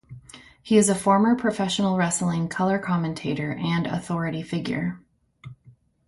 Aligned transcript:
He 0.63 0.77
is 0.79 0.89
a 0.89 0.95
former 0.95 1.35
professional 1.35 1.95
wrestling 1.95 2.47
color 2.47 2.79
commentator 2.79 3.53
and 3.53 3.85
authority 3.85 4.41
figure. 4.41 4.99